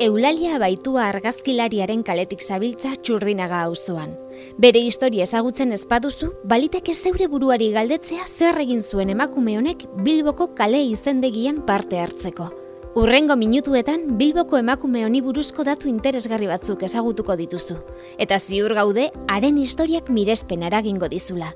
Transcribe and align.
Eulalia 0.00 0.56
baitua 0.58 1.04
argazkilariaren 1.06 2.00
kaletik 2.02 2.40
zabiltza 2.42 2.96
txurdinaga 2.98 3.60
auzoan. 3.68 4.16
Bere 4.58 4.82
historia 4.82 5.22
ezagutzen 5.22 5.70
ez 5.70 5.84
baduzu, 5.86 6.32
baliteke 6.50 6.94
zeure 6.94 7.28
buruari 7.30 7.70
galdetzea 7.70 8.26
zer 8.26 8.58
egin 8.58 8.82
zuen 8.82 9.14
emakume 9.14 9.54
honek 9.60 9.86
Bilboko 10.02 10.50
kale 10.58 10.82
izendegian 10.82 11.62
parte 11.62 12.02
hartzeko. 12.02 12.50
Urrengo 12.98 13.38
minutuetan 13.38 14.18
Bilboko 14.18 14.58
emakume 14.58 15.06
honi 15.06 15.22
buruzko 15.22 15.62
datu 15.62 15.86
interesgarri 15.86 16.50
batzuk 16.50 16.82
ezagutuko 16.82 17.38
dituzu. 17.38 17.78
Eta 18.18 18.42
ziur 18.42 18.74
gaude, 18.74 19.12
haren 19.30 19.62
historiak 19.62 20.10
mirespen 20.10 20.66
eragingo 20.66 21.06
dizula. 21.06 21.54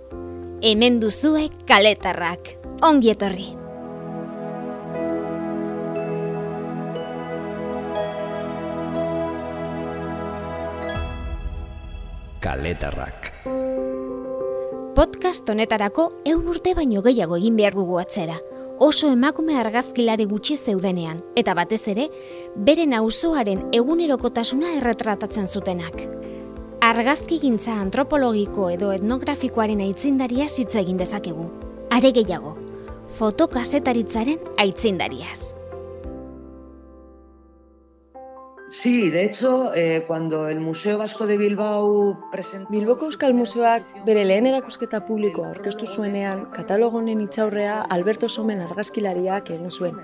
Hemen 0.63 1.03
duzue 1.03 1.49
kaletarrak. 1.67 2.55
Ongi 2.87 3.19
etorri! 3.19 3.58
Kaletarrak. 12.49 13.27
Podcast 14.97 15.51
honetarako 15.53 16.07
eun 16.31 16.47
urte 16.49 16.73
baino 16.79 17.03
gehiago 17.05 17.37
egin 17.37 17.59
behar 17.61 17.75
dugu 17.77 17.99
atzera. 18.01 18.39
Oso 18.81 19.11
emakume 19.13 19.59
argazkilari 19.61 20.25
gutxi 20.31 20.57
zeudenean, 20.57 21.21
eta 21.37 21.53
batez 21.59 21.83
ere, 21.93 22.07
beren 22.57 22.95
auzoaren 22.97 23.67
egunerokotasuna 23.77 24.73
erretratatzen 24.79 25.45
zutenak. 25.45 26.01
Argazki 26.89 27.37
gintza 27.43 27.77
antropologiko 27.83 28.71
edo 28.73 28.95
etnografikoaren 28.97 29.85
aitzindaria 29.85 30.49
hitz 30.49 30.73
egin 30.81 30.97
dezakegu. 31.05 31.51
Are 31.93 32.15
gehiago, 32.17 32.57
fotokasetaritzaren 33.21 34.41
aitzindariaz. 34.57 35.58
Sí, 38.83 39.11
de 39.11 39.25
hecho, 39.25 39.75
eh, 39.75 40.05
cuando 40.07 40.49
el 40.49 40.61
Museo 40.61 40.99
Vasco 40.99 41.27
de 41.27 41.37
Bilbao 41.37 42.17
presentó... 42.31 42.71
Bilboko 42.71 43.07
Euskal 43.07 43.35
Museoak 43.35 43.83
bere 44.07 44.23
lehen 44.25 44.47
erakusketa 44.47 45.01
publiko 45.05 45.43
aurkeztu 45.49 45.89
zuenean, 45.91 46.45
katalogo 46.55 47.01
honen 47.01 47.21
itxaurrea 47.25 47.81
Alberto 47.97 48.29
Somen 48.29 48.63
argazkilariak 48.63 49.51
egin 49.51 49.73
zuen. 49.73 49.99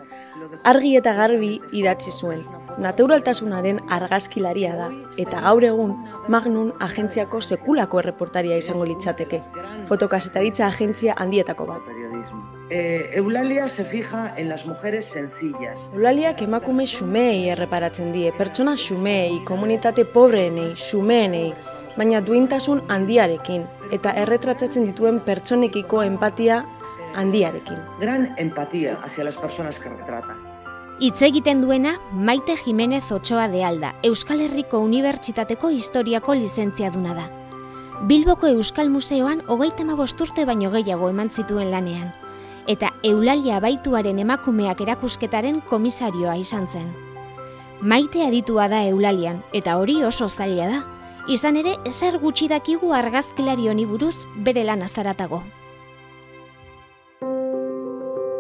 Argi 0.65 0.97
eta 0.99 1.15
garbi 1.15 1.61
idatzi 1.71 2.11
zuen. 2.11 2.43
Naturaltasunaren 2.83 3.79
argazkilaria 3.95 4.75
da, 4.81 4.91
eta 5.23 5.45
gaur 5.47 5.71
egun 5.71 5.95
Magnum 6.27 6.73
agentziako 6.81 7.41
sekulako 7.41 8.03
erreportaria 8.03 8.59
izango 8.59 8.89
litzateke. 8.91 9.45
Fotokasetaritza 9.87 10.67
agentzia 10.67 11.15
handietako 11.15 11.71
bat. 11.71 11.95
Eh, 12.71 13.11
Eulalia 13.13 13.69
se 13.69 13.85
fija 13.85 14.33
en 14.37 14.49
las 14.49 14.65
mujeres 14.65 15.05
sencillas. 15.05 15.91
Eulaliak 15.93 16.41
emakume 16.43 16.87
xumei 16.89 17.51
erreparatzen 17.53 18.13
die, 18.13 18.33
pertsona 18.33 18.73
xumei, 18.81 19.43
komunitate 19.45 20.07
pobreenei, 20.09 20.73
xumeenei, 20.73 21.53
baina 21.99 22.23
duintasun 22.25 22.81
handiarekin, 22.89 23.67
eta 23.93 24.15
erretratatzen 24.25 24.89
dituen 24.89 25.21
pertsonekiko 25.21 26.03
empatia 26.03 26.65
handiarekin. 27.15 27.79
Gran 28.01 28.33
empatía 28.39 28.97
hacia 29.03 29.25
las 29.25 29.37
personas 29.37 29.79
que 29.79 29.91
retrata. 29.91 30.35
Hitz 31.01 31.21
egiten 31.23 31.61
duena 31.61 31.99
Maite 32.13 32.57
Jimenez 32.57 33.13
Otsoa 33.13 33.49
de 33.49 33.65
Alda, 33.65 33.95
Euskal 34.03 34.41
Herriko 34.41 34.79
Unibertsitateko 34.79 35.71
Historiako 35.71 36.35
lizentziaduna 36.35 37.15
da. 37.15 37.31
Bilboko 38.09 38.47
Euskal 38.47 38.89
Museoan 38.91 39.43
hogeita 39.47 39.85
urte 39.85 40.45
baino 40.45 40.71
gehiago 40.71 41.09
eman 41.09 41.31
zituen 41.31 41.71
lanean, 41.71 42.13
eta 42.67 42.93
Eulalia 43.03 43.61
baituaren 43.61 44.19
emakumeak 44.19 44.81
erakusketaren 44.81 45.61
komisarioa 45.69 46.37
izan 46.41 46.69
zen. 46.69 46.89
Maite 47.81 48.23
aditua 48.27 48.69
da 48.69 48.85
Eulalian, 48.89 49.43
eta 49.53 49.77
hori 49.77 50.03
oso 50.05 50.29
zaila 50.29 50.69
da. 50.71 50.81
Izan 51.29 51.57
ere, 51.57 51.77
ezer 51.89 52.19
gutxi 52.21 52.49
dakigu 52.49 52.93
argazkilari 52.93 53.69
honi 53.69 53.85
buruz 53.89 54.17
bere 54.37 54.65
lan 54.65 54.83
azaratago. 54.83 55.43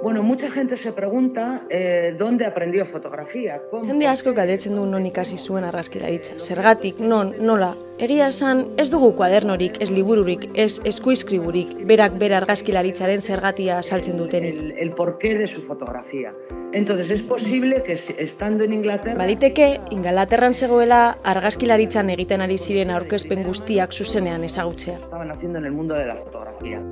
Bueno, 0.04 0.22
mucha 0.22 0.50
gente 0.50 0.76
se 0.76 0.92
pregunta 0.92 1.62
eh, 1.70 2.15
dónde 2.19 2.44
aprendió 2.44 2.84
fotografía. 2.84 3.62
¿Cómo? 3.70 3.87
Jende 3.87 4.06
asko 4.06 4.34
galdetzen 4.37 4.76
du 4.76 4.82
non 4.84 5.06
ikasi 5.09 5.38
zuen 5.41 5.65
argazkilaritza. 5.65 6.34
Zergatik, 6.37 6.98
non, 7.00 7.31
nola. 7.41 7.70
Egia 7.97 8.26
esan, 8.28 8.66
ez 8.76 8.91
dugu 8.92 9.15
kuadernorik, 9.16 9.78
ez 9.81 9.88
libururik, 9.88 10.50
ez 10.53 10.82
eskuizkriburik, 10.84 11.72
berak 11.88 12.19
bere 12.20 12.37
argazkilaritzaren 12.37 13.25
zergatia 13.25 13.78
saltzen 13.81 14.20
dutenik. 14.20 14.59
El, 14.60 14.75
el 14.84 14.91
porqué 14.92 15.38
de 15.38 15.47
su 15.47 15.62
fotografía. 15.62 16.34
Entonces, 16.75 17.09
es 17.09 17.22
posible 17.22 17.82
que 17.82 17.94
estando 17.94 18.65
en 18.65 18.75
Inglaterra... 18.75 19.16
Baditeke, 19.16 19.81
Ingalaterran 19.88 20.53
zegoela 20.53 21.16
argazkilaritzan 21.25 22.12
egiten 22.12 22.44
ari 22.44 22.59
ziren 22.59 22.92
aurkezpen 22.92 23.41
guztiak 23.48 23.97
zuzenean 23.97 24.44
ezagutzea. 24.44 24.98
Estaban 24.98 25.31
haciendo 25.31 25.60
en 25.60 25.65
el 25.65 25.72
mundo 25.72 25.94
de 25.94 26.04
la 26.04 26.16
fotografía. 26.16 26.82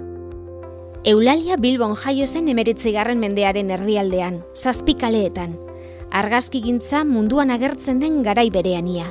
Eulalia 1.04 1.56
Bilbon 1.56 1.96
jaio 1.98 2.28
zen 2.30 2.46
emeretzigarren 2.46 3.18
mendearen 3.18 3.72
erdialdean, 3.74 4.36
zazpikaleetan. 4.54 5.56
Argazkigintza 6.14 7.00
munduan 7.02 7.50
agertzen 7.50 7.98
den 7.98 8.20
garai 8.22 8.52
berean 8.54 8.86
ia. 8.86 9.08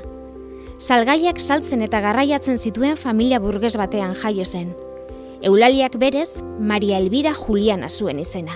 Salgaiak 0.80 1.44
saltzen 1.44 1.84
eta 1.84 2.00
garraiatzen 2.00 2.56
zituen 2.64 2.96
familia 2.96 3.42
burges 3.44 3.74
batean 3.76 4.16
jaio 4.16 4.46
zen. 4.46 4.72
Eulaliak 5.44 6.00
berez, 6.00 6.30
Maria 6.60 6.96
Elvira 6.98 7.36
Juliana 7.36 7.90
zuen 7.90 8.24
izena. 8.24 8.56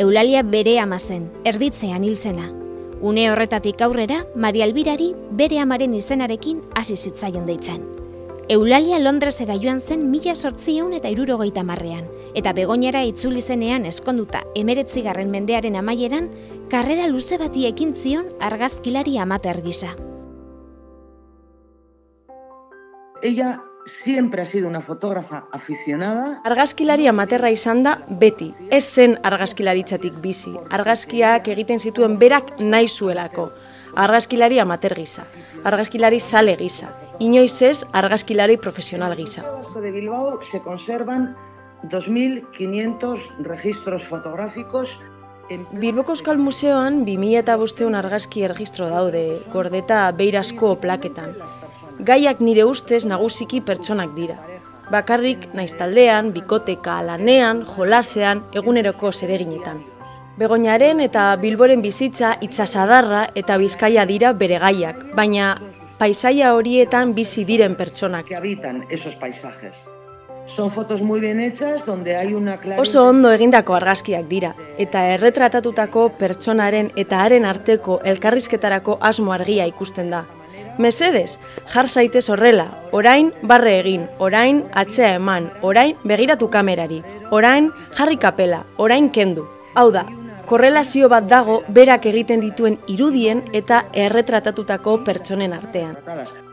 Eulalia 0.00 0.40
bere 0.42 0.78
ama 0.80 0.98
zen, 0.98 1.28
erditzean 1.44 2.02
hil 2.08 2.16
zena. 2.16 2.48
Une 3.02 3.28
horretatik 3.28 3.84
aurrera, 3.84 4.24
Maria 4.34 4.64
Elvirari 4.64 5.12
bere 5.36 5.60
amaren 5.60 5.92
izenarekin 6.00 6.64
hasi 6.72 6.96
zitzaion 6.96 7.44
deitzen. 7.44 7.99
Eulalia 8.50 8.98
Londresera 8.98 9.54
joan 9.62 9.78
zen 9.78 10.08
mila 10.10 10.32
sortzieun 10.34 10.90
eta 10.96 11.06
irurogeita 11.12 11.62
marrean, 11.62 12.08
eta 12.34 12.50
begoinara 12.50 13.04
itzuli 13.06 13.38
zenean 13.40 13.84
eskonduta 13.86 14.40
emeretzigarren 14.58 15.28
mendearen 15.30 15.76
amaieran, 15.78 16.24
karrera 16.72 17.04
luze 17.06 17.36
bati 17.38 17.68
ekin 17.68 17.92
zion 17.94 18.24
argazkilari 18.42 19.20
amater 19.22 19.60
gisa. 19.62 19.92
Ella 23.22 23.60
siempre 23.86 24.42
ha 24.42 24.44
sido 24.44 24.66
una 24.66 24.80
fotógrafa 24.80 25.44
aficionada. 25.52 26.40
Argazkilari 26.42 27.06
amaterra 27.06 27.52
izan 27.54 27.84
da 27.84 28.00
beti, 28.08 28.48
ez 28.70 28.82
zen 28.82 29.14
argazkilaritzatik 29.22 30.16
bizi. 30.24 30.56
Argazkiak 30.70 31.46
egiten 31.54 31.78
zituen 31.78 32.18
berak 32.18 32.56
nahi 32.58 32.88
zuelako. 32.88 33.52
Argazkilari 33.94 34.58
amater 34.58 34.96
gisa, 34.98 35.28
argazkilari 35.62 36.18
sale 36.18 36.56
gisa, 36.58 36.90
inoiz 37.20 37.62
ez 37.62 37.84
argazkilari 37.92 38.56
profesional 38.56 39.14
gisa. 39.16 39.44
De 39.76 39.90
Bilbao 39.90 40.40
se 40.42 40.60
conservan 40.60 41.36
2.500 41.84 43.44
registros 43.44 44.04
fotográficos 44.08 44.98
Bilboko 45.72 46.12
Euskal 46.12 46.38
Museoan 46.38 47.00
2005 47.04 47.96
argazki 47.98 48.44
erregistro 48.46 48.86
daude, 48.86 49.40
gordeta 49.50 50.04
beirasko 50.14 50.76
plaketan. 50.78 51.32
Gaiak 52.06 52.38
nire 52.40 52.64
ustez 52.64 53.02
nagusiki 53.04 53.58
pertsonak 53.60 54.14
dira. 54.14 54.36
Bakarrik 54.94 55.48
naiz 55.54 55.72
taldean, 55.74 56.30
bikoteka, 56.36 57.00
lanean, 57.02 57.64
jolasean, 57.66 58.44
eguneroko 58.54 59.10
zereginetan. 59.10 59.82
Begoñaren 60.38 61.02
eta 61.02 61.34
Bilboren 61.42 61.82
bizitza 61.82 62.36
itsasadarra 62.46 63.26
eta 63.34 63.58
Bizkaia 63.58 64.06
dira 64.06 64.32
bere 64.32 64.62
gaiak, 64.62 65.02
baina 65.18 65.56
paisaia 66.00 66.54
horietan 66.56 67.14
bizi 67.14 67.44
diren 67.44 67.74
pertsonak. 67.76 68.26
que 68.26 68.36
habitan 68.36 68.86
esos 68.90 69.16
paisajes. 69.16 69.76
Son 70.46 70.70
fotos 70.70 71.02
muy 71.02 71.20
bien 71.20 71.38
hechas 71.38 71.84
donde 71.84 72.16
hay 72.16 72.32
una 72.34 72.58
clara 72.58 72.80
Oso 72.80 73.04
ondo 73.04 73.30
egindako 73.30 73.74
argazkiak 73.74 74.26
dira, 74.26 74.54
eta 74.78 75.06
erretratatutako 75.14 76.08
pertsonaren 76.18 76.90
eta 76.96 77.22
haren 77.22 77.44
arteko 77.44 78.00
elkarrizketarako 78.02 78.98
asmo 79.00 79.32
argia 79.32 79.66
ikusten 79.66 80.10
da. 80.10 80.24
Mesedez, 80.78 81.38
jar 81.66 81.88
zaitez 81.88 82.30
horrela, 82.30 82.70
orain 82.92 83.32
barre 83.42 83.78
egin, 83.80 84.08
orain 84.18 84.64
atzea 84.72 85.14
eman, 85.20 85.50
orain 85.60 85.96
begiratu 86.04 86.48
kamerari, 86.48 87.02
orain 87.30 87.70
jarri 87.98 88.16
kapela, 88.16 88.64
orain 88.78 89.10
kendu. 89.10 89.44
Hau 89.74 89.90
da, 89.92 90.06
korrelazio 90.50 91.06
bat 91.08 91.28
dago 91.30 91.60
berak 91.70 92.08
egiten 92.10 92.40
dituen 92.42 92.76
irudien 92.90 93.44
eta 93.54 93.84
erretratatutako 93.94 94.96
pertsonen 95.06 95.52
artean. 95.54 95.94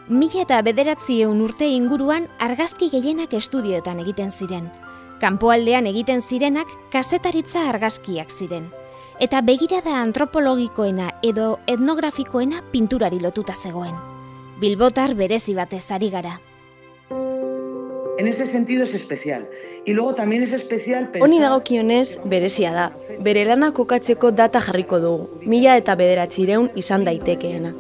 Mila 0.07 0.43
eta 0.43 0.59
bederatzieun 0.61 1.39
urte 1.41 1.65
inguruan 1.73 2.27
argazki 2.37 2.91
gehienak 2.93 3.33
estudioetan 3.33 4.03
egiten 4.03 4.29
ziren. 4.29 4.67
Kanpoaldean 5.17 5.89
egiten 5.89 6.21
zirenak 6.21 6.69
kazetaritza 6.93 7.65
argazkiak 7.71 8.29
ziren. 8.29 8.69
Eta 9.19 9.41
begirada 9.41 9.95
antropologikoena 10.03 11.09
edo 11.25 11.55
etnografikoena 11.65 12.61
pinturari 12.71 13.17
lotuta 13.23 13.57
zegoen. 13.57 13.97
Bilbotar 14.61 15.15
berezi 15.17 15.57
batez 15.57 15.87
ari 15.89 16.11
gara. 16.13 16.37
En 18.17 18.27
ese 18.27 18.45
sentido 18.45 18.83
es 18.83 18.93
especial. 18.93 19.47
Y 19.85 19.93
luego 19.93 20.15
también 20.15 20.43
es 20.43 20.51
especial 20.51 21.11
pensar... 21.11 21.23
Honi 21.23 21.39
dagokionez, 21.39 22.19
berezia 22.25 22.71
da. 22.73 22.91
Bere 23.19 23.45
lana 23.45 23.71
kokatzeko 23.71 24.31
data 24.31 24.61
jarriko 24.61 24.99
dugu, 24.99 25.29
mila 25.45 25.77
eta 25.77 25.95
bederatzireun 25.95 26.71
izan 26.75 27.05
daitekeena. 27.05 27.73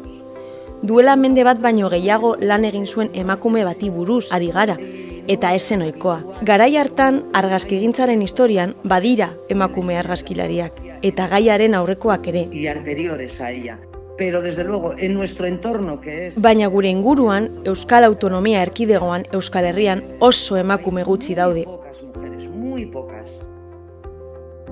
duela 0.81 1.15
mende 1.15 1.43
bat 1.43 1.61
baino 1.61 1.89
gehiago 1.89 2.35
lan 2.39 2.65
egin 2.65 2.85
zuen 2.85 3.09
emakume 3.13 3.63
bati 3.65 3.89
buruz 3.89 4.31
ari 4.31 4.51
gara, 4.53 4.77
eta 5.27 5.53
esen 5.55 5.81
oikoa. 5.81 6.21
Garai 6.41 6.75
hartan, 6.77 7.23
argazkigintzaren 7.33 8.21
historian 8.21 8.75
badira 8.83 9.31
emakume 9.49 9.97
argazkilariak, 9.97 10.81
eta 11.01 11.27
gaiaren 11.27 11.75
aurrekoak 11.75 12.27
ere. 12.27 12.47
Y 12.51 12.67
anteriores 12.67 13.41
a 13.41 13.51
ella. 13.51 13.79
Pero 14.17 14.41
desde 14.41 14.63
luego, 14.63 14.93
en 14.97 15.13
nuestro 15.13 15.45
entorno, 15.45 16.01
que 16.01 16.27
es... 16.27 16.41
Baina 16.41 16.67
gure 16.67 16.89
inguruan, 16.89 17.51
Euskal 17.63 18.03
Autonomia 18.03 18.63
Erkidegoan, 18.63 19.25
Euskal 19.31 19.65
Herrian 19.65 20.03
oso 20.19 20.57
emakume 20.57 21.03
gutxi 21.03 21.35
daude. 21.35 21.65
Pocas 21.65 22.01
mujeres, 22.01 22.49
muy 22.49 22.85
pocas. 22.87 23.45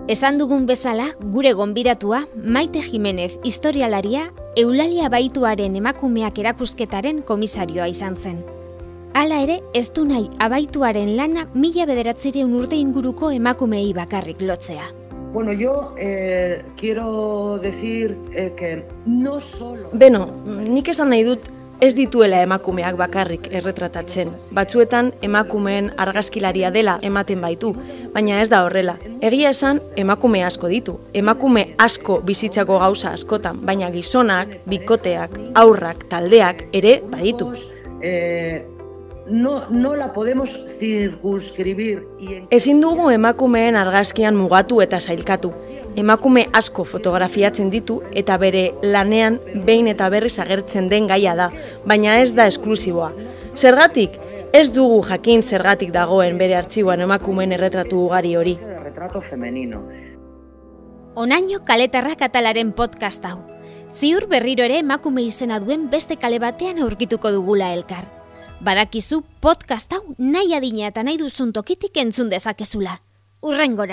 Esan 0.07 0.37
dugun 0.37 0.65
bezala, 0.65 1.07
gure 1.19 1.53
gonbidatua, 1.53 2.27
Maite 2.35 2.81
Jimenez 2.81 3.39
historialaria, 3.43 4.31
Eulalia 4.55 5.09
Baituaren 5.09 5.75
emakumeak 5.75 6.37
erakusketaren 6.39 7.21
komisarioa 7.21 7.87
izan 7.89 8.15
zen. 8.15 8.43
Hala 9.15 9.39
ere, 9.45 9.61
ez 9.73 9.87
du 9.95 10.03
nahi 10.05 10.27
abaituaren 10.43 11.15
lana 11.15 11.45
mila 11.53 11.85
bederatzireun 11.87 12.53
urte 12.57 12.75
inguruko 12.75 13.31
emakumei 13.31 13.93
bakarrik 13.93 14.41
lotzea. 14.41 14.89
Bueno, 15.35 15.51
yo 15.51 15.93
eh, 15.97 16.63
quiero 16.77 17.59
decir 17.61 18.17
eh, 18.31 18.53
que 18.55 18.85
no 19.05 19.41
solo... 19.41 19.89
Beno, 19.91 20.29
nik 20.47 20.87
esan 20.87 21.09
nahi 21.11 21.25
dut 21.27 21.49
ez 21.83 21.89
dituela 21.97 22.37
emakumeak 22.39 22.95
bakarrik 22.95 23.49
erretratatzen. 23.51 24.31
Batzuetan 24.55 25.09
emakumeen 25.27 25.89
argazkilaria 25.99 26.69
dela 26.71 26.93
ematen 27.03 27.43
baitu, 27.43 27.73
baina 28.13 28.37
ez 28.39 28.47
da 28.47 28.61
horrela. 28.63 28.95
Egia 29.19 29.51
esan 29.51 29.81
emakume 29.99 30.45
asko 30.47 30.71
ditu. 30.71 30.95
Emakume 31.11 31.65
asko 31.83 32.21
bizitzako 32.23 32.79
gauza 32.79 33.11
askotan, 33.11 33.59
baina 33.67 33.91
gizonak, 33.91 34.61
bikoteak, 34.71 35.35
aurrak, 35.53 36.07
taldeak 36.15 36.63
ere 36.71 37.01
baditu. 37.11 37.51
eh, 37.99 38.63
no, 39.27 39.69
no 39.69 39.95
la 39.95 40.13
podemos 40.13 40.57
circunscribir 40.79 42.07
y 42.19 42.33
en 42.35 42.47
Ezin 42.49 42.81
dugu 42.81 43.09
emakumeen 43.09 43.75
argazkian 43.75 44.35
mugatu 44.35 44.81
eta 44.81 44.99
sailkatu. 44.99 45.53
Emakume 45.95 46.49
asko 46.53 46.83
fotografiatzen 46.83 47.69
ditu 47.71 48.01
eta 48.11 48.37
bere 48.37 48.73
lanean 48.83 49.39
behin 49.65 49.87
eta 49.87 50.09
berriz 50.09 50.37
agertzen 50.39 50.89
den 50.89 51.07
gaia 51.07 51.35
da, 51.35 51.51
baina 51.85 52.19
ez 52.21 52.33
da 52.35 52.47
esklusiboa. 52.47 53.13
Zergatik, 53.55 54.19
ez 54.53 54.73
dugu 54.73 55.01
jakin 55.07 55.43
zergatik 55.43 55.91
dagoen 55.91 56.37
bere 56.37 56.55
artxiboan 56.55 57.01
emakumeen 57.01 57.51
erretratu 57.51 58.05
ugari 58.05 58.35
hori. 58.35 58.57
retrato 58.83 59.21
femenino. 59.21 59.81
Onaino 61.15 61.63
kaletarrak 61.65 62.21
atalaren 62.21 62.71
podcast 62.73 63.25
hau. 63.25 63.39
Ziur 63.89 64.27
berriro 64.27 64.63
ere 64.63 64.79
emakume 64.79 65.21
izena 65.23 65.59
duen 65.59 65.89
beste 65.89 66.17
kale 66.17 66.39
batean 66.39 66.79
aurkituko 66.79 67.31
dugula 67.31 67.73
elkar. 67.73 68.24
Badakizu 68.65 69.19
podcast 69.45 69.91
hau 69.93 70.15
nahi 70.17 70.55
adina 70.57 70.87
eta 70.87 71.03
nahi 71.05 71.19
duzun 71.21 71.51
tokitik 71.53 71.99
entzun 72.01 72.31
dezakezula. 72.31 72.95
Urrengor. 73.45 73.91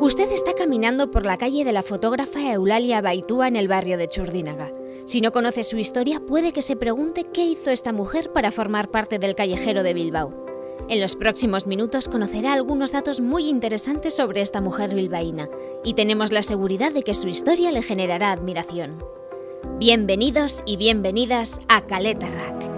Usted 0.00 0.32
está 0.32 0.54
caminando 0.54 1.10
por 1.10 1.26
la 1.26 1.36
calle 1.36 1.66
de 1.66 1.74
la 1.74 1.82
fotógrafa 1.82 2.40
Eulalia 2.54 3.02
Baitúa 3.02 3.48
en 3.48 3.56
el 3.56 3.68
barrio 3.68 3.98
de 3.98 4.08
Churdínaga. 4.08 4.72
Si 5.04 5.20
no 5.20 5.30
conoce 5.30 5.62
su 5.62 5.76
historia, 5.76 6.20
puede 6.20 6.52
que 6.52 6.62
se 6.62 6.74
pregunte 6.74 7.24
qué 7.34 7.44
hizo 7.44 7.70
esta 7.70 7.92
mujer 7.92 8.32
para 8.32 8.50
formar 8.50 8.90
parte 8.90 9.18
del 9.18 9.34
callejero 9.34 9.82
de 9.82 9.92
Bilbao. 9.92 10.46
En 10.88 11.02
los 11.02 11.16
próximos 11.16 11.66
minutos 11.66 12.08
conocerá 12.08 12.54
algunos 12.54 12.92
datos 12.92 13.20
muy 13.20 13.46
interesantes 13.50 14.16
sobre 14.16 14.40
esta 14.40 14.62
mujer 14.62 14.94
bilbaína 14.94 15.50
y 15.84 15.92
tenemos 15.92 16.32
la 16.32 16.42
seguridad 16.42 16.92
de 16.92 17.02
que 17.02 17.12
su 17.12 17.28
historia 17.28 17.72
le 17.72 17.82
generará 17.82 18.32
admiración. 18.32 19.17
Bienvenidos 19.78 20.64
y 20.66 20.76
bienvenidas 20.76 21.60
a 21.68 21.82
Caleta 21.82 22.26
Rack. 22.26 22.68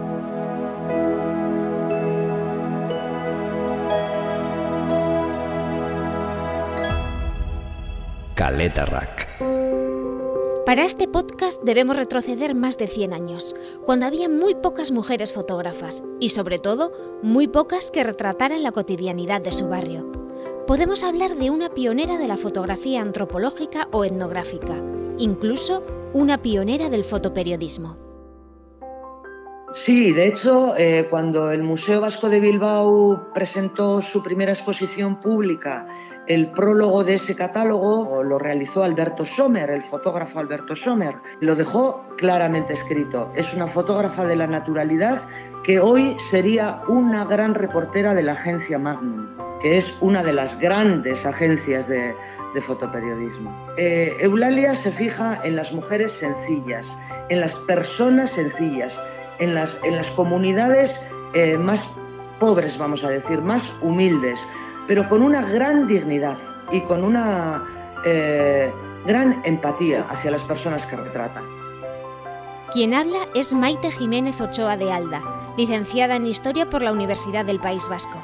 Kaletarrak. 8.34 9.28
Para 10.66 10.84
este 10.84 11.08
podcast 11.08 11.62
debemos 11.62 11.96
retroceder 11.96 12.54
más 12.54 12.76
de 12.76 12.86
100 12.86 13.14
años, 13.14 13.56
cuando 13.86 14.04
había 14.04 14.28
muy 14.28 14.54
pocas 14.54 14.92
mujeres 14.92 15.32
fotógrafas 15.32 16.02
y 16.20 16.28
sobre 16.28 16.58
todo 16.58 16.92
muy 17.22 17.48
pocas 17.48 17.90
que 17.90 18.04
retrataran 18.04 18.62
la 18.62 18.72
cotidianidad 18.72 19.40
de 19.40 19.52
su 19.52 19.68
barrio. 19.68 20.12
Podemos 20.66 21.02
hablar 21.02 21.36
de 21.36 21.48
una 21.48 21.70
pionera 21.70 22.18
de 22.18 22.28
la 22.28 22.36
fotografía 22.36 23.00
antropológica 23.00 23.88
o 23.90 24.04
etnográfica, 24.04 24.76
incluso 25.20 25.84
una 26.12 26.38
pionera 26.38 26.88
del 26.88 27.04
fotoperiodismo. 27.04 27.96
Sí, 29.72 30.12
de 30.12 30.26
hecho, 30.26 30.74
eh, 30.76 31.06
cuando 31.08 31.52
el 31.52 31.62
Museo 31.62 32.00
Vasco 32.00 32.28
de 32.28 32.40
Bilbao 32.40 33.32
presentó 33.32 34.02
su 34.02 34.20
primera 34.20 34.52
exposición 34.52 35.20
pública, 35.20 35.86
el 36.26 36.48
prólogo 36.52 37.02
de 37.02 37.14
ese 37.14 37.34
catálogo 37.34 38.22
lo 38.22 38.38
realizó 38.38 38.84
Alberto 38.84 39.24
Sommer, 39.24 39.70
el 39.70 39.82
fotógrafo 39.82 40.38
Alberto 40.38 40.76
Sommer. 40.76 41.14
Lo 41.40 41.56
dejó 41.56 42.04
claramente 42.16 42.74
escrito. 42.74 43.30
Es 43.34 43.52
una 43.54 43.66
fotógrafa 43.66 44.26
de 44.26 44.36
la 44.36 44.46
naturalidad 44.46 45.22
que 45.64 45.80
hoy 45.80 46.16
sería 46.30 46.82
una 46.88 47.24
gran 47.24 47.54
reportera 47.54 48.14
de 48.14 48.22
la 48.22 48.32
agencia 48.32 48.78
Magnum, 48.78 49.28
que 49.60 49.78
es 49.78 49.94
una 50.00 50.22
de 50.22 50.32
las 50.32 50.58
grandes 50.58 51.26
agencias 51.26 51.88
de, 51.88 52.14
fotoperiodismo. 52.66 53.54
Eh, 53.76 54.16
Eulalia 54.20 54.74
se 54.74 54.90
fija 54.90 55.40
en 55.44 55.56
las 55.56 55.72
mujeres 55.72 56.12
sencillas, 56.12 56.96
en 57.28 57.40
las 57.40 57.54
personas 57.56 58.30
sencillas, 58.30 59.00
en 59.38 59.54
las, 59.54 59.78
en 59.84 59.96
las 59.96 60.08
comunidades 60.10 61.00
eh, 61.32 61.56
más 61.56 61.88
pobres, 62.40 62.76
vamos 62.76 63.04
a 63.04 63.10
decir, 63.10 63.40
más 63.40 63.70
humildes, 63.82 64.40
pero 64.88 65.08
con 65.08 65.22
una 65.22 65.42
gran 65.42 65.86
dignidad 65.86 66.36
y 66.72 66.80
con 66.80 67.04
una 67.04 67.62
eh, 68.04 68.72
gran 69.06 69.40
empatía 69.44 70.04
hacia 70.08 70.32
las 70.32 70.42
personas 70.42 70.84
que 70.86 70.96
retrata. 70.96 71.42
Quien 72.72 72.94
habla 72.94 73.26
es 73.34 73.54
Maite 73.54 73.90
Jiménez 73.90 74.40
Ochoa 74.40 74.76
de 74.76 74.92
Alda, 74.92 75.20
licenciada 75.56 76.16
en 76.16 76.26
Historia 76.26 76.68
por 76.68 76.82
la 76.82 76.92
Universidad 76.92 77.44
del 77.44 77.60
País 77.60 77.88
Vasco. 77.88 78.22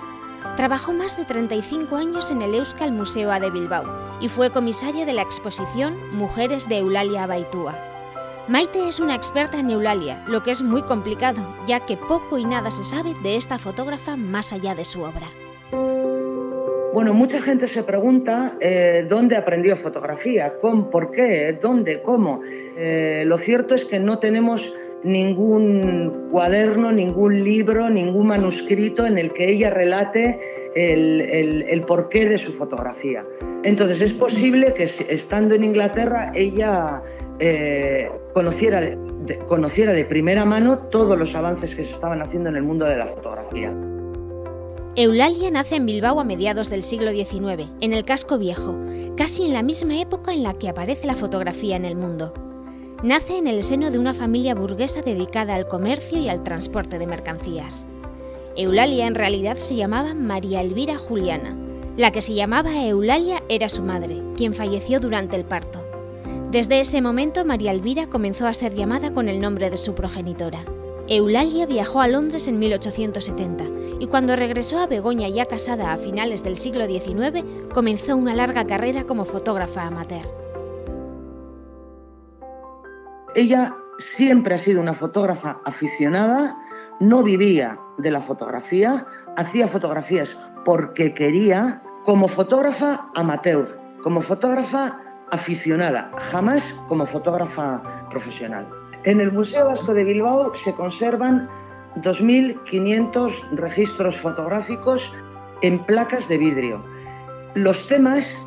Trabajó 0.56 0.92
más 0.92 1.16
de 1.16 1.24
35 1.24 1.96
años 1.96 2.30
en 2.30 2.40
el 2.40 2.54
Euskal 2.54 2.92
Museo 2.92 3.30
de 3.38 3.50
Bilbao 3.50 3.84
y 4.20 4.28
fue 4.28 4.50
comisaria 4.50 5.04
de 5.04 5.12
la 5.12 5.22
exposición 5.22 5.96
Mujeres 6.16 6.68
de 6.68 6.78
Eulalia 6.78 7.24
Abaitúa. 7.24 7.95
Maite 8.48 8.86
es 8.86 9.00
una 9.00 9.16
experta 9.16 9.58
en 9.58 9.70
Eulalia, 9.70 10.22
lo 10.28 10.44
que 10.44 10.52
es 10.52 10.62
muy 10.62 10.80
complicado, 10.82 11.42
ya 11.66 11.84
que 11.84 11.96
poco 11.96 12.38
y 12.38 12.44
nada 12.44 12.70
se 12.70 12.84
sabe 12.84 13.12
de 13.24 13.34
esta 13.34 13.58
fotógrafa 13.58 14.14
más 14.14 14.52
allá 14.52 14.76
de 14.76 14.84
su 14.84 15.02
obra. 15.02 15.26
Bueno, 16.94 17.12
mucha 17.12 17.42
gente 17.42 17.66
se 17.66 17.82
pregunta 17.82 18.56
eh, 18.60 19.04
dónde 19.08 19.36
aprendió 19.36 19.76
fotografía, 19.76 20.54
con, 20.60 20.90
por 20.90 21.10
qué, 21.10 21.58
dónde, 21.60 22.00
cómo. 22.02 22.40
Eh, 22.76 23.24
lo 23.26 23.36
cierto 23.38 23.74
es 23.74 23.84
que 23.84 23.98
no 23.98 24.20
tenemos 24.20 24.72
ningún 25.02 26.28
cuaderno, 26.30 26.92
ningún 26.92 27.42
libro, 27.42 27.90
ningún 27.90 28.28
manuscrito 28.28 29.04
en 29.06 29.18
el 29.18 29.32
que 29.32 29.50
ella 29.50 29.70
relate 29.70 30.40
el, 30.76 31.20
el, 31.20 31.62
el 31.64 31.80
porqué 31.82 32.28
de 32.28 32.38
su 32.38 32.52
fotografía. 32.52 33.24
Entonces 33.64 34.00
es 34.00 34.12
posible 34.12 34.72
que 34.72 34.84
estando 34.84 35.56
en 35.56 35.64
Inglaterra 35.64 36.30
ella 36.34 37.02
eh, 37.38 38.10
conociera, 38.32 38.82
conociera 39.48 39.92
de 39.92 40.04
primera 40.04 40.44
mano 40.44 40.78
todos 40.90 41.18
los 41.18 41.34
avances 41.34 41.74
que 41.74 41.84
se 41.84 41.92
estaban 41.92 42.22
haciendo 42.22 42.48
en 42.48 42.56
el 42.56 42.62
mundo 42.62 42.84
de 42.84 42.96
la 42.96 43.06
fotografía. 43.06 43.72
Eulalia 44.98 45.50
nace 45.50 45.76
en 45.76 45.84
Bilbao 45.84 46.18
a 46.20 46.24
mediados 46.24 46.70
del 46.70 46.82
siglo 46.82 47.10
XIX, 47.10 47.68
en 47.82 47.92
el 47.92 48.06
casco 48.06 48.38
viejo, 48.38 48.74
casi 49.14 49.44
en 49.44 49.52
la 49.52 49.62
misma 49.62 50.00
época 50.00 50.32
en 50.32 50.42
la 50.42 50.54
que 50.54 50.70
aparece 50.70 51.06
la 51.06 51.14
fotografía 51.14 51.76
en 51.76 51.84
el 51.84 51.96
mundo. 51.96 52.32
Nace 53.02 53.36
en 53.36 53.46
el 53.46 53.62
seno 53.62 53.90
de 53.90 53.98
una 53.98 54.14
familia 54.14 54.54
burguesa 54.54 55.02
dedicada 55.02 55.54
al 55.54 55.68
comercio 55.68 56.18
y 56.18 56.30
al 56.30 56.42
transporte 56.42 56.98
de 56.98 57.06
mercancías. 57.06 57.86
Eulalia 58.56 59.06
en 59.06 59.14
realidad 59.14 59.58
se 59.58 59.76
llamaba 59.76 60.14
María 60.14 60.62
Elvira 60.62 60.96
Juliana. 60.96 61.54
La 61.98 62.10
que 62.10 62.22
se 62.22 62.32
llamaba 62.32 62.86
Eulalia 62.86 63.42
era 63.50 63.68
su 63.68 63.82
madre, 63.82 64.22
quien 64.34 64.54
falleció 64.54 64.98
durante 64.98 65.36
el 65.36 65.44
parto. 65.44 65.85
Desde 66.56 66.80
ese 66.80 67.02
momento 67.02 67.44
María 67.44 67.70
Elvira 67.70 68.06
comenzó 68.06 68.46
a 68.46 68.54
ser 68.54 68.74
llamada 68.74 69.12
con 69.12 69.28
el 69.28 69.40
nombre 69.40 69.68
de 69.68 69.76
su 69.76 69.94
progenitora. 69.94 70.60
Eulalia 71.06 71.66
viajó 71.66 72.00
a 72.00 72.08
Londres 72.08 72.48
en 72.48 72.58
1870 72.58 73.64
y 74.00 74.06
cuando 74.06 74.36
regresó 74.36 74.78
a 74.78 74.86
Begoña 74.86 75.28
ya 75.28 75.44
casada 75.44 75.92
a 75.92 75.98
finales 75.98 76.42
del 76.42 76.56
siglo 76.56 76.86
XIX, 76.86 77.44
comenzó 77.74 78.16
una 78.16 78.32
larga 78.32 78.66
carrera 78.66 79.04
como 79.04 79.26
fotógrafa 79.26 79.82
amateur. 79.82 80.24
Ella 83.34 83.76
siempre 83.98 84.54
ha 84.54 84.58
sido 84.58 84.80
una 84.80 84.94
fotógrafa 84.94 85.60
aficionada, 85.66 86.56
no 87.00 87.22
vivía 87.22 87.78
de 87.98 88.10
la 88.10 88.22
fotografía, 88.22 89.04
hacía 89.36 89.68
fotografías 89.68 90.38
porque 90.64 91.12
quería, 91.12 91.82
como 92.06 92.28
fotógrafa 92.28 93.10
amateur, 93.14 93.78
como 94.02 94.22
fotógrafa 94.22 95.02
aficionada, 95.36 96.10
jamás 96.32 96.74
como 96.88 97.06
fotógrafa 97.06 97.82
profesional. 98.10 98.66
En 99.04 99.20
el 99.20 99.30
Museo 99.30 99.66
Vasco 99.66 99.94
de 99.94 100.04
Bilbao 100.04 100.52
se 100.56 100.74
conservan 100.74 101.48
2.500 102.02 103.32
registros 103.52 104.20
fotográficos 104.20 105.12
en 105.62 105.78
placas 105.84 106.28
de 106.28 106.38
vidrio. 106.38 106.84
Los 107.54 107.86
temas 107.86 108.42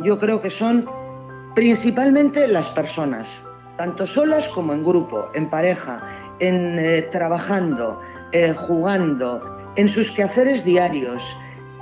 yo 0.00 0.18
creo 0.18 0.40
que 0.40 0.50
son 0.50 0.86
principalmente 1.54 2.46
las 2.48 2.68
personas, 2.68 3.44
tanto 3.76 4.06
solas 4.06 4.48
como 4.48 4.72
en 4.72 4.84
grupo, 4.84 5.28
en 5.34 5.50
pareja, 5.50 5.98
en 6.40 6.78
eh, 6.78 7.02
trabajando, 7.10 8.00
eh, 8.32 8.54
jugando, 8.54 9.40
en 9.76 9.88
sus 9.88 10.10
quehaceres 10.12 10.64
diarios. 10.64 11.22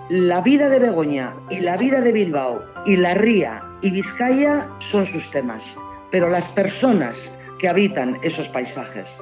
La 0.08 0.40
vida 0.40 0.68
de 0.68 0.78
Begoña 0.78 1.34
y 1.50 1.60
la 1.60 1.76
vida 1.76 2.00
de 2.00 2.12
Bilbao 2.12 2.62
y 2.86 2.96
la 2.96 3.14
Ría 3.14 3.65
y 3.82 3.90
Vizcaya 3.90 4.68
son 4.78 5.06
sus 5.06 5.30
temas, 5.30 5.76
pero 6.10 6.28
las 6.28 6.46
personas 6.48 7.32
que 7.58 7.68
habitan 7.68 8.18
esos 8.22 8.48
paisajes. 8.48 9.18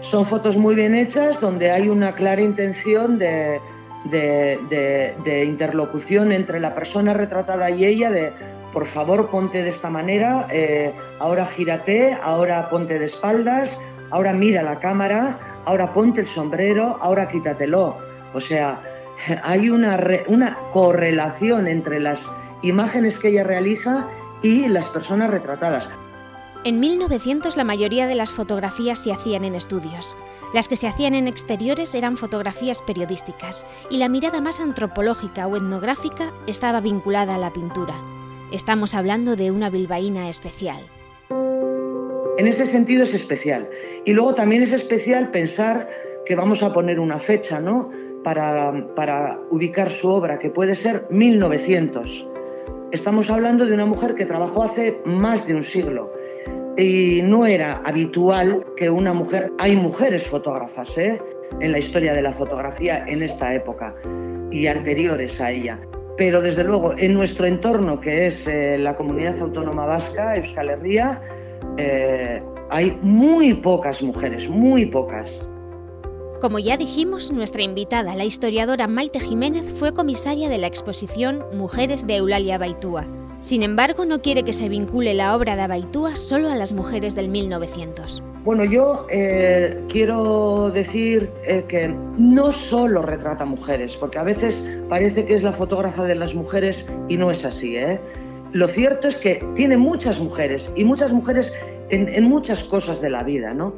Son 0.00 0.24
fotos 0.24 0.56
muy 0.56 0.74
bien 0.74 0.94
hechas 0.94 1.40
donde 1.40 1.70
hay 1.70 1.88
una 1.88 2.14
clara 2.14 2.40
intención 2.40 3.18
de, 3.18 3.60
interlocución 5.44 6.32
entre 6.32 6.60
la 6.60 6.74
persona 6.74 7.14
retratada 7.14 7.70
y 7.70 7.84
ella, 7.84 8.10
de 8.10 8.32
por 8.72 8.86
favor 8.86 9.28
ponte 9.30 9.62
de 9.62 9.70
esta 9.70 9.90
manera, 9.90 10.46
eh, 10.50 10.92
ahora 11.18 11.46
gírate, 11.46 12.16
ahora 12.22 12.68
ponte 12.68 12.98
de 12.98 13.06
espaldas, 13.06 13.78
ahora 14.10 14.32
mira 14.32 14.62
la 14.62 14.78
cámara, 14.78 15.38
ahora 15.64 15.92
ponte 15.92 16.20
el 16.20 16.26
sombrero, 16.26 16.98
ahora 17.00 17.26
quítatelo. 17.28 17.96
O 18.34 18.40
sea, 18.40 18.80
hay 19.42 19.70
una, 19.70 19.98
una 20.28 20.56
correlación 20.72 21.66
entre 21.66 21.98
las 21.98 22.30
imágenes 22.62 23.18
que 23.18 23.28
ella 23.28 23.44
realiza 23.44 24.06
y 24.42 24.68
las 24.68 24.88
personas 24.88 25.30
retratadas. 25.30 25.88
En 26.64 26.80
1900 26.80 27.56
la 27.56 27.64
mayoría 27.64 28.06
de 28.06 28.16
las 28.16 28.32
fotografías 28.32 28.98
se 28.98 29.12
hacían 29.12 29.44
en 29.44 29.54
estudios. 29.54 30.16
Las 30.52 30.68
que 30.68 30.76
se 30.76 30.88
hacían 30.88 31.14
en 31.14 31.28
exteriores 31.28 31.94
eran 31.94 32.16
fotografías 32.16 32.82
periodísticas 32.82 33.64
y 33.90 33.98
la 33.98 34.08
mirada 34.08 34.40
más 34.40 34.60
antropológica 34.60 35.46
o 35.46 35.56
etnográfica 35.56 36.32
estaba 36.46 36.80
vinculada 36.80 37.36
a 37.36 37.38
la 37.38 37.52
pintura. 37.52 37.94
Estamos 38.50 38.94
hablando 38.94 39.36
de 39.36 39.50
una 39.50 39.70
bilbaína 39.70 40.28
especial. 40.28 40.82
En 42.38 42.46
ese 42.46 42.66
sentido 42.66 43.02
es 43.02 43.14
especial. 43.14 43.68
Y 44.04 44.12
luego 44.12 44.34
también 44.34 44.62
es 44.62 44.72
especial 44.72 45.30
pensar 45.30 45.88
que 46.24 46.34
vamos 46.34 46.62
a 46.62 46.72
poner 46.72 47.00
una 47.00 47.18
fecha, 47.18 47.60
¿no? 47.60 47.90
Para, 48.22 48.94
para 48.94 49.40
ubicar 49.50 49.90
su 49.90 50.08
obra, 50.08 50.38
que 50.38 50.50
puede 50.50 50.74
ser 50.74 51.06
1900. 51.10 52.27
Estamos 52.90 53.28
hablando 53.28 53.66
de 53.66 53.74
una 53.74 53.84
mujer 53.84 54.14
que 54.14 54.24
trabajó 54.24 54.62
hace 54.62 54.98
más 55.04 55.46
de 55.46 55.54
un 55.54 55.62
siglo 55.62 56.10
y 56.78 57.20
no 57.22 57.44
era 57.44 57.82
habitual 57.84 58.64
que 58.78 58.88
una 58.88 59.12
mujer, 59.12 59.52
hay 59.58 59.76
mujeres 59.76 60.26
fotógrafas 60.26 60.96
¿eh? 60.96 61.20
en 61.60 61.72
la 61.72 61.80
historia 61.80 62.14
de 62.14 62.22
la 62.22 62.32
fotografía 62.32 63.04
en 63.06 63.22
esta 63.22 63.54
época 63.54 63.94
y 64.50 64.66
anteriores 64.68 65.38
a 65.38 65.50
ella. 65.50 65.78
Pero 66.16 66.40
desde 66.40 66.64
luego 66.64 66.96
en 66.96 67.12
nuestro 67.12 67.46
entorno, 67.46 68.00
que 68.00 68.28
es 68.28 68.46
eh, 68.46 68.78
la 68.78 68.96
comunidad 68.96 69.38
autónoma 69.38 69.84
vasca, 69.84 70.36
Euskal 70.36 70.70
Herria, 70.70 71.20
eh, 71.76 72.42
hay 72.70 72.98
muy 73.02 73.52
pocas 73.52 74.02
mujeres, 74.02 74.48
muy 74.48 74.86
pocas. 74.86 75.46
Como 76.40 76.58
ya 76.58 76.76
dijimos, 76.76 77.32
nuestra 77.32 77.62
invitada, 77.62 78.14
la 78.14 78.24
historiadora 78.24 78.86
Maite 78.86 79.20
Jiménez, 79.20 79.64
fue 79.78 79.92
comisaria 79.92 80.48
de 80.48 80.58
la 80.58 80.66
exposición 80.66 81.44
Mujeres 81.52 82.06
de 82.06 82.16
Eulalia 82.16 82.58
Baitúa, 82.58 83.06
sin 83.40 83.62
embargo, 83.62 84.04
no 84.04 84.18
quiere 84.18 84.42
que 84.42 84.52
se 84.52 84.68
vincule 84.68 85.14
la 85.14 85.36
obra 85.36 85.54
de 85.54 85.62
Abaitúa 85.62 86.16
solo 86.16 86.50
a 86.50 86.56
las 86.56 86.72
mujeres 86.72 87.14
del 87.14 87.28
1900. 87.28 88.20
Bueno, 88.44 88.64
yo 88.64 89.06
eh, 89.10 89.80
quiero 89.88 90.70
decir 90.72 91.30
eh, 91.44 91.64
que 91.68 91.88
no 92.16 92.50
solo 92.50 93.02
retrata 93.02 93.44
mujeres, 93.44 93.96
porque 93.96 94.18
a 94.18 94.24
veces 94.24 94.64
parece 94.88 95.24
que 95.24 95.36
es 95.36 95.44
la 95.44 95.52
fotógrafa 95.52 96.04
de 96.04 96.16
las 96.16 96.34
mujeres 96.34 96.84
y 97.06 97.16
no 97.16 97.30
es 97.30 97.44
así. 97.44 97.76
¿eh? 97.76 98.00
Lo 98.52 98.66
cierto 98.66 99.06
es 99.06 99.18
que 99.18 99.44
tiene 99.54 99.76
muchas 99.76 100.18
mujeres 100.18 100.72
y 100.74 100.84
muchas 100.84 101.12
mujeres 101.12 101.52
en, 101.90 102.24
muchas 102.24 102.64
cosas 102.64 103.00
de 103.00 103.10
la 103.10 103.22
vida. 103.22 103.54
¿no? 103.54 103.72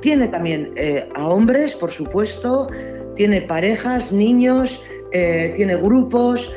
Tiene 0.00 0.28
también 0.28 0.74
a 1.14 1.28
hombres, 1.28 1.74
por 1.74 1.90
supuesto, 1.90 2.68
tiene 3.16 3.42
parejas, 3.42 4.12
niños, 4.12 4.82
tiene 5.10 5.76
grupos 5.76 6.48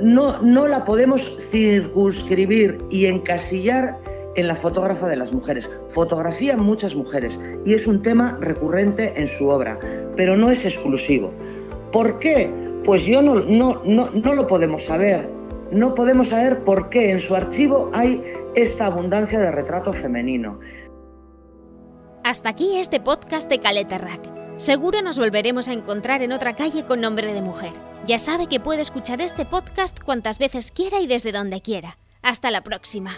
no, 0.00 0.40
no 0.42 0.66
la 0.66 0.84
podemos 0.84 1.36
circunscribir 1.50 2.78
y 2.90 3.06
encasillar 3.06 3.96
en 4.36 4.46
la 4.46 4.54
fotógrafa 4.54 5.08
de 5.08 5.16
las 5.16 5.32
mujeres. 5.32 5.70
Fotografía 5.88 6.56
muchas 6.56 6.94
mujeres 6.94 7.38
y 7.64 7.74
es 7.74 7.86
un 7.86 8.02
tema 8.02 8.38
recurrente 8.40 9.12
en 9.16 9.26
su 9.26 9.48
obra, 9.48 9.78
pero 10.16 10.36
no 10.36 10.50
es 10.50 10.64
exclusivo. 10.64 11.32
¿Por 11.92 12.18
qué? 12.18 12.50
Pues 12.84 13.04
yo 13.04 13.22
no, 13.22 13.40
no, 13.40 13.82
no, 13.84 14.10
no 14.10 14.34
lo 14.34 14.46
podemos 14.46 14.84
saber. 14.84 15.28
No 15.72 15.94
podemos 15.94 16.28
saber 16.28 16.60
por 16.60 16.88
qué 16.88 17.10
en 17.10 17.20
su 17.20 17.34
archivo 17.34 17.90
hay 17.92 18.22
esta 18.54 18.86
abundancia 18.86 19.38
de 19.38 19.50
retrato 19.50 19.92
femenino. 19.92 20.58
Hasta 22.28 22.50
aquí 22.50 22.76
este 22.76 23.00
podcast 23.00 23.48
de 23.48 23.58
Caleta 23.58 23.96
Rack. 23.96 24.20
Seguro 24.58 25.00
nos 25.00 25.18
volveremos 25.18 25.66
a 25.66 25.72
encontrar 25.72 26.20
en 26.20 26.32
otra 26.32 26.54
calle 26.54 26.84
con 26.84 27.00
nombre 27.00 27.32
de 27.32 27.40
mujer. 27.40 27.72
Ya 28.06 28.18
sabe 28.18 28.48
que 28.48 28.60
puede 28.60 28.82
escuchar 28.82 29.22
este 29.22 29.46
podcast 29.46 29.98
cuantas 29.98 30.38
veces 30.38 30.70
quiera 30.70 31.00
y 31.00 31.06
desde 31.06 31.32
donde 31.32 31.62
quiera. 31.62 31.96
Hasta 32.20 32.50
la 32.50 32.60
próxima. 32.60 33.16